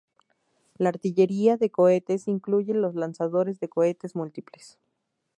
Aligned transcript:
La 0.79 0.89
artillería 0.89 1.57
de 1.57 1.69
cohetes 1.69 2.27
incluye 2.27 2.73
los 2.73 2.95
lanzadores 2.95 3.59
de 3.59 3.69
cohetes 3.69 4.15
múltiples. 4.15 4.79